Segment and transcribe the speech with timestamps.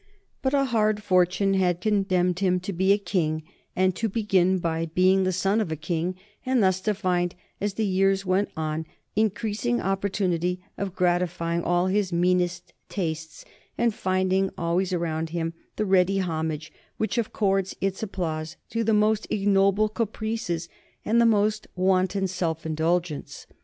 [0.41, 3.43] But a hard fortune had condemned him to be a king,
[3.75, 7.75] and to begin by being the son of a king, and thus to find as
[7.75, 13.45] the years went on increasing opportunity of gratifying all his meanest tastes
[13.77, 19.27] and finding always around him the ready homage which accords its applause to the most
[19.29, 20.67] ignoble caprices
[21.05, 23.45] and the most wanton self indulgence.